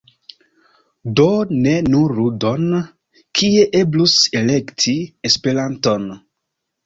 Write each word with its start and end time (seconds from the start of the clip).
Do 1.19 1.25
ne 1.65 1.73
nur 1.95 2.13
ludon, 2.19 2.63
kie 3.41 3.67
eblus 3.81 4.15
“elekti" 4.41 4.97
Esperanton. 5.31 6.09